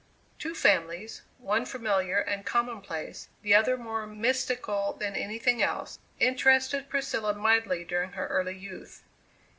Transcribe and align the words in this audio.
Two 0.39 0.55
families, 0.55 1.21
one 1.37 1.63
familiar 1.63 2.17
and 2.17 2.43
commonplace, 2.43 3.29
the 3.43 3.53
other 3.53 3.77
more 3.77 4.07
mystical 4.07 4.93
than 4.99 5.15
anything 5.15 5.61
else, 5.61 5.99
interested 6.19 6.89
Priscilla 6.89 7.35
mightily 7.35 7.83
during 7.83 8.13
her 8.13 8.25
early 8.25 8.57
youth. 8.57 9.03